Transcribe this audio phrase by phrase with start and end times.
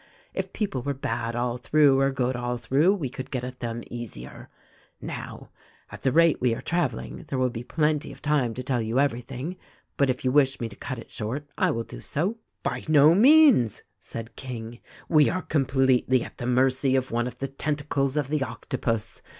[0.33, 3.83] If people were bad all through or good all through, we could get at them
[3.87, 4.49] easier.
[4.99, 5.51] "Now,
[5.91, 8.99] at the rate we are traveling, there will be plenty of time to tell you
[8.99, 9.57] everything,
[9.97, 13.13] but if you wish me to cut it short, I will do so." "By no
[13.13, 14.79] means," said King.
[15.07, 19.21] "We are completely at the mercy of one of the tentacles of the Octopus.